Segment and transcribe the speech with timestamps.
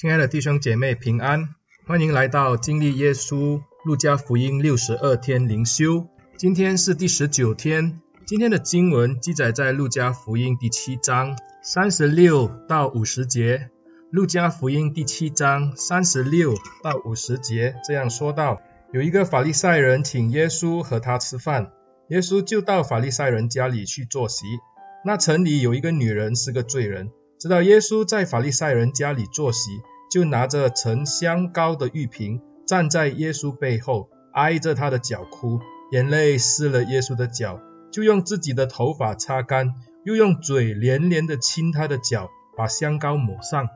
[0.00, 1.54] 亲爱的弟兄姐妹平安，
[1.86, 6.06] 欢迎来到经历耶稣路加福音六十二天灵修。
[6.38, 13.68] 今天是第十九天，今天的经文记载在路加福音第七章三十六到五十节。
[14.10, 18.62] 路加福音第七章三十六到五十节这样说道：
[18.94, 21.72] 有一个法利赛人请耶稣和他吃饭，
[22.08, 24.46] 耶稣就到法利赛人家里去坐席。
[25.04, 27.10] 那城里有一个女人是个罪人。
[27.38, 29.80] 知道耶稣在法利赛人家里坐席，
[30.10, 35.60] 就拿着盛香膏的玉瓶，站在耶稣背后，挨着他的脚哭，
[35.92, 37.60] 眼泪湿了耶稣的脚，
[37.92, 43.68] 就用自己的头发擦干，又用嘴连连的亲他的脚，把香膏抹上。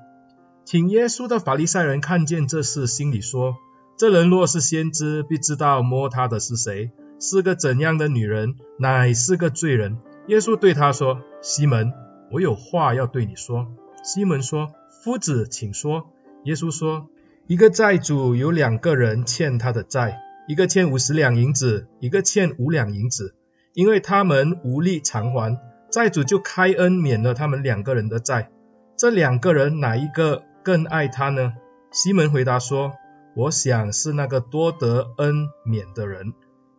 [0.64, 3.56] 请耶稣的法利赛人看见这事，心里说：
[3.96, 9.98] 这人若是先知，必知道摸他的是谁，是个怎样的女人，乃是个罪人。
[10.26, 11.92] 耶稣对他说：西门。
[12.30, 13.68] 我有话要对你说。
[14.02, 14.72] 西门说
[15.04, 16.10] ：“夫子，请说。”
[16.44, 17.08] 耶稣说
[17.48, 23.34] ：“一个债主有两个人欠他的债，一个欠五十两银子，一个欠五两银子。
[23.72, 25.58] 因为他们无力偿还，
[25.90, 28.50] 债主就开恩免了他们两个人的债。
[28.96, 31.54] 这两个人哪一个更爱他呢？”
[31.90, 32.92] 西门回答说
[33.34, 36.34] ：“我想是那个多得恩免的人。”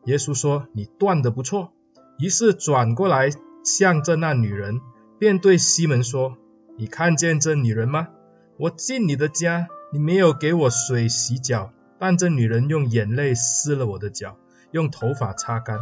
[0.06, 1.74] 耶稣说：“你断得不错。”
[2.18, 3.30] 于是转过来
[3.64, 4.80] 向着那女人。
[5.18, 6.38] 便对西门说
[6.78, 8.10] ：“你看见这女人吗？
[8.58, 14.38] 我进你的家，你没有给我水洗脚，但这女人用眼泪湿了我的脚，
[14.72, 15.78] 用头发擦干。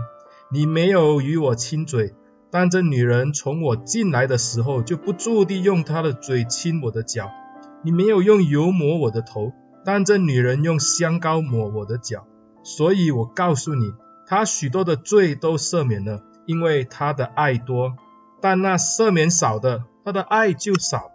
[0.51, 2.15] 你没有与我亲嘴，
[2.49, 7.29] 但这女人从我进来的时候就不住地用她的嘴亲我的脚。
[7.83, 9.53] 你没有用油抹我的头，
[9.85, 12.25] 但这女人用香膏抹我的脚。
[12.63, 13.93] 所以我告诉你，
[14.25, 17.93] 她许多的罪都赦免了，因为她的爱多。”
[18.41, 21.11] 但那赦免少的，她的爱就少。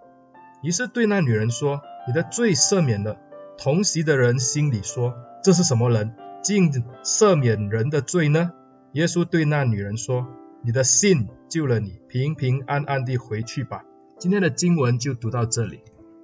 [0.62, 3.16] 于是对那女人说：“你的罪赦免了。”
[3.56, 6.72] 同席的人心里说：“这是什么人，竟
[7.04, 8.52] 赦免人的罪呢？”
[8.92, 10.26] 耶稣对那女人说
[10.62, 13.82] ：“你的信救了你，平平安安地回去吧。”
[14.18, 15.80] 今天的经文就读到这里。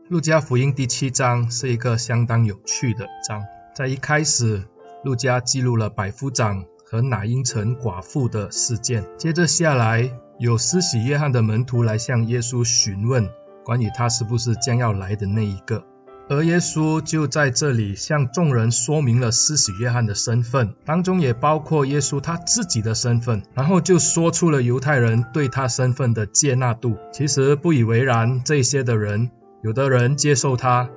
[0.08, 3.42] 路加福音第七章是一个相当有趣的章，
[3.74, 4.64] 在一开始，
[5.04, 10.18] 路加记录了百夫长和拿因城寡妇的事件，接着下来。
[10.36, 13.30] 有施洗约翰的门徒来向耶稣询问
[13.64, 15.84] 关于他是不是将要来的那一个，
[16.28, 26.96] 而耶稣就在这里向众人说明了施洗约翰的身份，当中也包括耶稣他自己的身份，然后就说出了犹太人对他身份的接纳度。
[27.12, 29.30] 其实不以为然，这些的人，
[29.62, 30.90] 有的人接受他。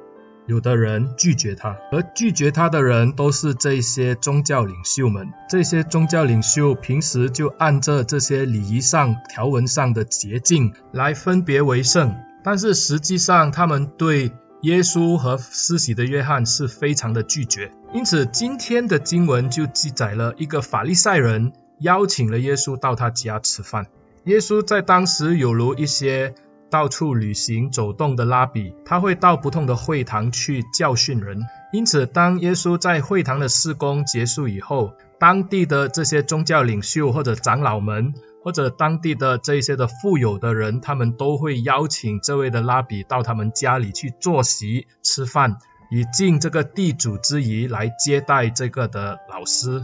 [0.50, 5.28] 有的人拒绝他，而拒绝他的人都是这些宗教领袖们。
[5.50, 12.16] 这些宗教领袖平时就按着这些礼仪上、条文上的捷径来分别为圣，
[12.48, 14.32] 但是实际上他们对
[14.62, 17.74] 耶稣和施洗的约翰是非常的拒绝。
[17.94, 23.88] 因此，今天的经文就记载了一个法利赛人邀请了耶稣到他家吃饭。
[24.24, 26.36] 耶稣在当时有如一些。
[26.70, 31.40] 到处旅行走动的拉比，他会到不同的会堂去教训人。
[31.72, 38.14] 因此，当耶稣在会堂的施工结束以后，当地的这些宗教领袖或者长老们，
[38.48, 45.58] 或者当地的这些的富有的人，他们都会邀请这位的拉比到他们家里去坐席吃饭，
[45.92, 49.82] 以尽这个地主之谊来接待这个的老师。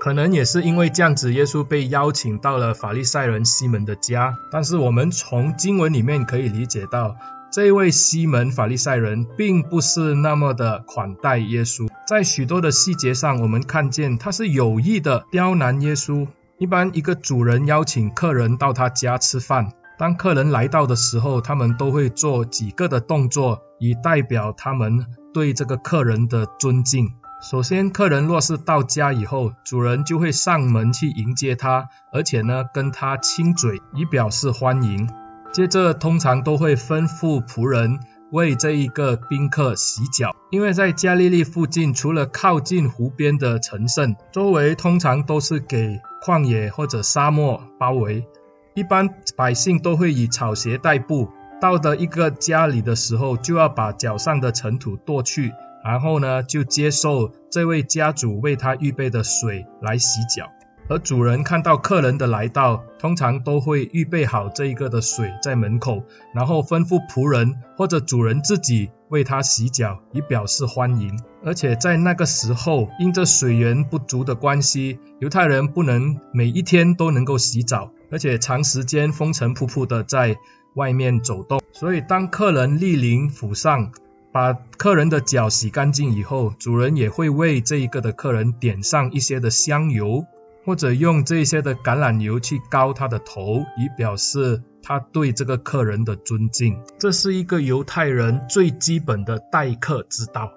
[0.00, 4.34] 可能也是因为这样子，耶稣被邀请到了法利赛人西门的家。
[4.50, 7.16] 但是我们从经文里面可以理解到，
[7.52, 11.90] 这位西门法利赛人并不是那么的款待耶稣。
[12.08, 16.26] 在许多的细节上，我们看见他是有意的刁难耶稣。
[16.60, 27.14] 一般一个主人邀请客人到他家吃饭，当客人来到的时候，他们都会做几个的动作，以代表他们对这个客人的尊敬。
[27.40, 35.08] 首先，客人若是到家以后，主人就会上门去迎接他，而且呢，跟他亲嘴，以表示欢迎。
[35.54, 38.00] 接着，通常都会吩咐仆人
[38.32, 48.26] 为这一个宾客洗脚，因为在加利利附近，除了靠近湖边的城镇，周围通常都是给旷野或者沙漠包围，
[48.74, 51.28] 一般百姓都会以草鞋代步，
[51.60, 55.52] 到的一个家里的时候，就要把脚上的尘土跺去。
[55.82, 60.50] 然后呢，就接受这位家主为他预备的水来洗脚。
[60.90, 66.02] 而主人看到客人的来到，通常都会预备好这一个的水在门口，
[66.34, 71.16] 然后吩咐仆人或者主人自己为他洗脚，以表示欢迎。
[71.44, 80.38] 而且在那个时候，因着水源不足的关系，犹太人不能每一天都能够洗澡，而且长时间风尘仆仆的在
[80.74, 81.62] 外面走动。
[81.70, 83.92] 所以当客人莅临府上，
[84.32, 90.26] 把客人的脚洗干净以后，主人也会为这一个的客人点上一些的香油，
[90.64, 96.82] 或者用这些的橄榄油去膏他的头，以表示他对这个客人的尊敬。
[96.98, 100.52] 这是一个犹太人最基本的待客之道。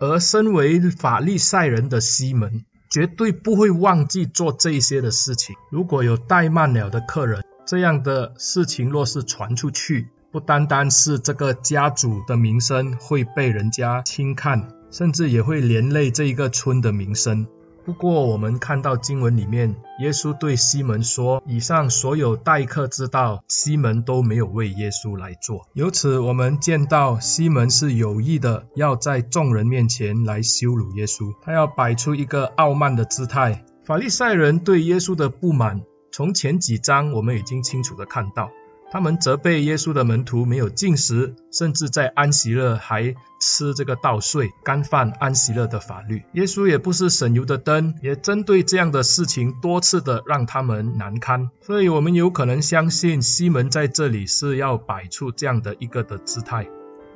[0.00, 5.54] 而身为法利赛人的西门，绝对不会忘记做这些的事情。
[5.70, 17.46] 如果有怠慢了的客人，这样的事情若是传出去，不单单是这个家主的名声会被人家轻看，甚至也会连累这一个村的名声。
[17.84, 33.66] 不过，我们看到经文里面，耶稣对西门说：“以上所有待客之道，西门都没有为耶稣来做。”由此，我们见到西门是有意的要在众人面前来羞辱耶稣，他要摆出一个傲慢的姿态。
[33.84, 38.50] 法利赛人对耶稣的不满，从前几章我们已经清楚的看到。
[38.94, 46.22] 他们责备耶稣的门徒没有进食，甚至在安息日还吃这个稻穗，干犯安息日的法律。
[46.34, 51.50] 耶稣也不是省油的灯，也针对这样的事情多次的让他们难堪。
[51.60, 56.68] 所以，我们有可能相信西门在这里是要摆出这样的一个的姿态，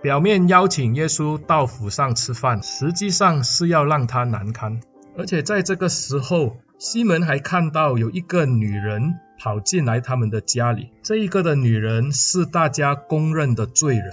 [0.03, 4.81] 表面邀请耶稣到府上吃饭，实际上是要让他难堪。
[5.17, 14.05] 而且在这个时候，西门还看到有一个女人跑进来他们的家里，这一个的女人是大家公认的罪人。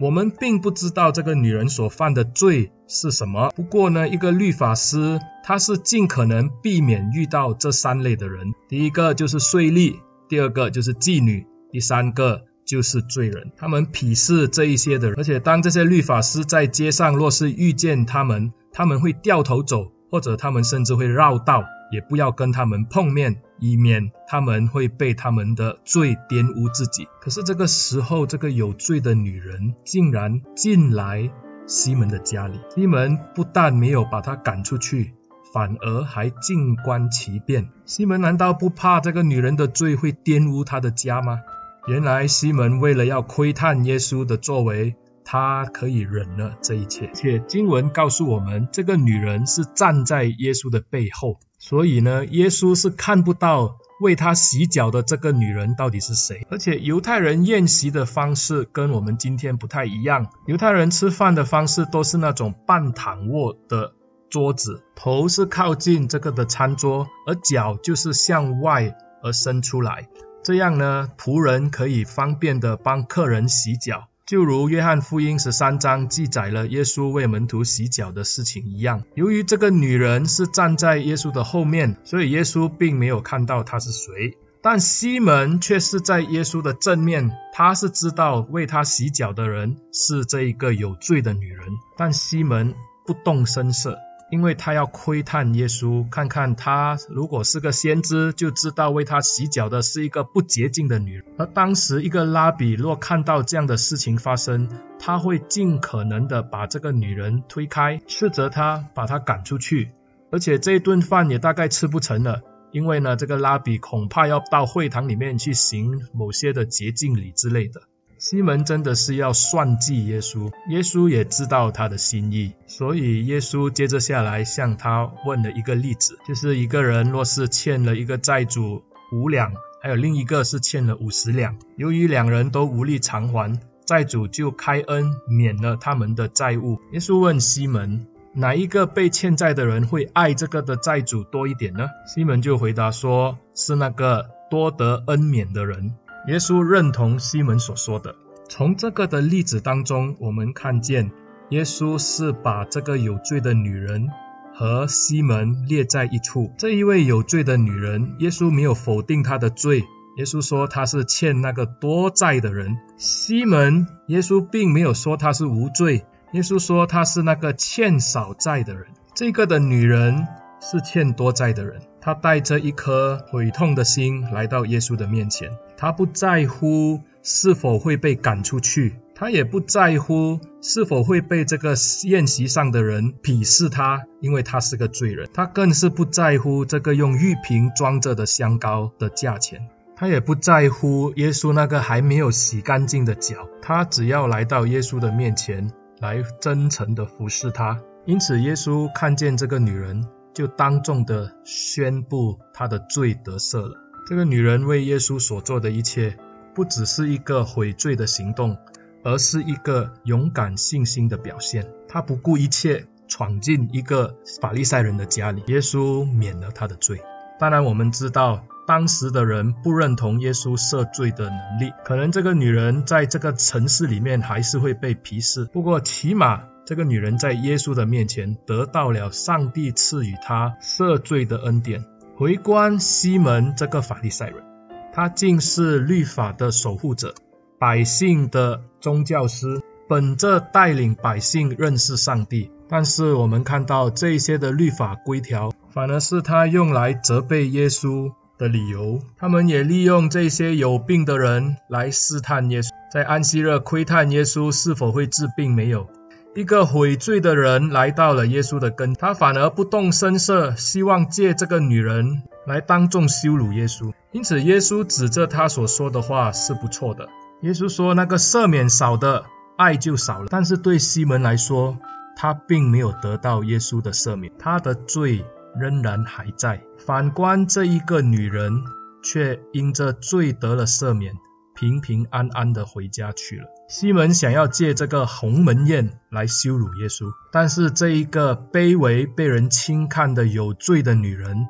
[0.00, 3.52] 我们并不知道这个女人所犯的罪是什么。
[3.54, 8.52] 不过呢，一个律法师他是尽可能避免遇到这三类的人。
[8.68, 9.96] 第一个就是税吏，
[10.28, 13.52] 第二个就是妓女，第三个就是罪人。
[13.56, 19.92] 他们鄙视这一些的人，而且当这些律法师在街上若是遇见他们，他们会掉头走。
[20.10, 27.06] 或者他们甚至会绕道，也不要跟他们碰面，以免他们会被他们的罪玷污自己。
[27.20, 31.30] 可是这个时候，这个有罪的女人竟然进来
[31.66, 35.14] 西门的家里，西门不但没有把她赶出去，
[35.54, 37.68] 反而还静观其变。
[37.86, 41.38] 西门难道不怕这个女人的罪会玷污他的家吗？
[41.86, 44.96] 原来西门为了要窥探耶稣的作为。
[45.24, 56.44] 他可以忍了这一切，且经文告诉我们，这个女人是站在耶稣的背后，所以呢，耶稣是看不到为他洗脚的这个女人到底是谁。
[56.50, 63.92] 而且犹太人宴席的方式跟我们今天不太一样，犹太人吃饭的方式都是那种半躺卧的
[64.28, 70.08] 桌子，头是靠近这个的餐桌，而脚就是向外而伸出来，
[70.42, 74.08] 这样呢，仆人可以方便的帮客人洗脚。
[74.32, 84.38] 就如约翰福音十三章记载了耶稣为门徒洗脚的事情一样，由于这个女人是站在耶稣的后面，所以耶稣并没有看到她是谁。
[84.62, 91.68] 但西门却是在耶稣的正面，他是知道为他洗脚的人是这一个有罪的女人，
[91.98, 92.74] 但西门
[93.04, 93.98] 不动声色。
[94.32, 101.24] 因为他要窥探耶稣，看看他如果是个先知，就知道为他洗脚的是一个不洁净的女人。
[101.36, 109.90] 而当时一个拉比若看到这样的事情发生，他会尽可能的把这个女人推开，斥责她，把她赶出去。
[110.30, 112.40] 而且这一顿饭也大概吃不成了，
[112.70, 117.82] 因为呢，这个拉比恐怕要到会堂里面去行某些的洁净礼之类的。
[118.22, 129.52] 西门真的是要算计耶稣，耶稣也知道他的心意，所以耶稣接着下来向他问了一个例子，就是一个人若是欠了一个债主五两，
[129.82, 136.78] 还有另一个是欠了五十两，由于两人都无力偿还，债主就开恩免了他们的债务。
[136.92, 141.88] 耶稣问西门，哪一个被欠债的人会爱这个的债主多一点呢？
[142.06, 145.96] 西门就回答说，是那个多得恩免的人。
[146.28, 148.14] 耶稣认同西门所说的。
[148.48, 151.10] 从这个的例子当中，我们看见
[151.50, 154.08] 耶稣是把这个有罪的女人
[154.54, 156.52] 和西门列在一处。
[156.58, 159.84] 这一位有罪的女人，耶稣没有否定她的罪。
[160.16, 162.76] 耶稣说她是欠那个多债的人。
[162.96, 166.04] 西门，耶稣并没有说他是无罪。
[166.32, 168.86] 耶稣说他是那个欠少债的人。
[169.14, 170.28] 这个的女人
[170.60, 171.82] 是欠多债的人。
[172.02, 175.50] 他带着一颗悔痛的心来到耶稣的面前。
[175.76, 185.28] 他不在乎是否会被赶出去，他也不在乎是否会被这个宴席上的人鄙视他，因为他是个罪人。
[185.32, 193.48] 他更是不在乎这个用玉瓶装着的香膏的价钱，他也不在乎耶稣那个还没有洗干净的脚。
[193.60, 197.80] 他只要来到耶稣的面前来真诚的服侍他。
[198.04, 200.04] 因此，耶稣看见这个女人，
[200.34, 203.78] 就当众的宣布他的罪得赦了。
[204.08, 206.18] 这个女人为耶稣所做的一切，
[206.54, 208.56] 不只是一个悔罪的行动，
[209.04, 211.66] 而是一个勇敢信心的表现。
[211.88, 217.00] 她不顾一切闯进一个法利赛人的家里，耶稣免了他的罪。
[217.38, 225.44] 当然，我们知道当时的人不认同耶稣赦罪的能力，可能这个女人在这个城市里面还是会被鄙视。
[225.46, 231.84] 不过，起码这个女人在耶稣的面前得到了上帝赐予她赦罪的恩典。
[232.16, 234.44] 回观西门这个法利赛人，
[234.92, 237.14] 他竟是律法的守护者，
[237.58, 242.50] 百姓的宗教师，本着带领百姓认识上帝。
[242.68, 248.12] 但是我们看到这些的律法规条，反而是他用来责备耶稣
[248.42, 249.00] 的理由。
[249.16, 255.86] 他们也利用这些有病的人来试探耶稣，在安息日窥探耶稣是否会治病没有。
[256.34, 263.92] 一个悔罪的人来到了耶稣的跟，他反而不动声色，希望借这个女人来当众羞辱耶稣。
[264.12, 267.08] 因此，耶稣指着他所说的话是不错的。
[267.42, 271.76] 耶稣说：“那个赦免少的，爱就少了。”但是对西门来说，
[272.16, 275.24] 他并没有得到耶稣的赦免，他的罪
[275.58, 276.62] 仍然还在。
[276.78, 278.64] 反观这一个女人，
[279.02, 281.14] 却因着罪得了赦免，
[281.54, 283.44] 平平安安的回家去了。
[283.68, 291.46] 西门想要借这个鸿门宴来羞辱耶稣，但是这一个卑微、被人轻看的有罪的女人，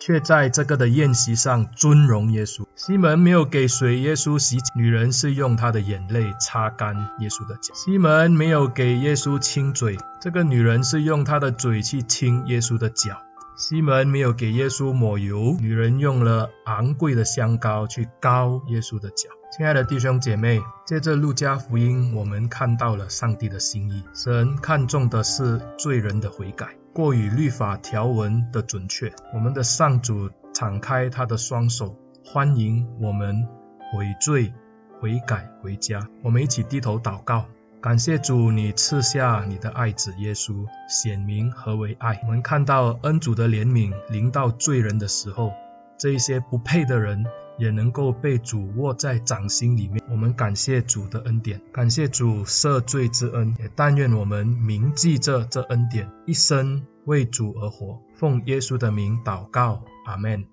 [0.00, 2.64] 却在这个的宴席上尊荣耶稣。
[2.76, 7.74] 西门没有给水耶稣洗脚，女人是用她的眼泪擦干耶稣的脚。
[7.74, 13.20] 西门没有给耶稣亲嘴，这个女人是用她的嘴去亲耶稣的脚。
[13.56, 19.30] 西门没有给耶稣抹油，女人用了昂贵的香膏去膏耶稣的脚。
[19.50, 24.04] 亲爱的弟兄姐妹，借着路加福音，我们看到了上帝的心意。
[24.12, 29.10] 神看重的是罪人的悔改，过于律法条文的准确。
[29.32, 31.96] 我们的上主敞开他的双手，
[32.26, 33.48] 欢迎我们
[33.90, 34.52] 悔罪、
[35.00, 36.06] 悔改、回家。
[36.22, 37.46] 我们一起低头祷告。
[37.82, 42.20] 感谢主，你赐下你的爱子耶稣，显明何为爱。
[42.24, 45.52] 我们看到恩主的怜悯临到罪人的时候，
[45.96, 47.24] 这一些不配的人
[47.58, 50.02] 也能够被主握在掌心里面。
[50.10, 58.02] 我们感谢主的恩典，感谢主赦罪之恩，也但愿我们铭记着这恩典，一生为主而活。
[58.16, 60.44] 奉耶稣的名祷告，阿门。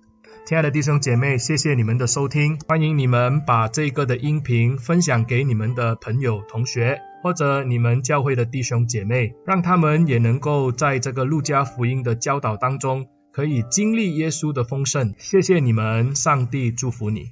[0.46, 7.00] 亲爱的弟兄姐妹，谢谢你们的收听，欢迎你们把这个的音频分享给你们的朋友、同学。
[7.24, 15.16] 或者你们教会的弟兄姐妹，让他们也能够在这个路加福音的教导当中，可以经历耶稣的丰盛。
[15.18, 17.32] 谢谢你们，上帝祝福你。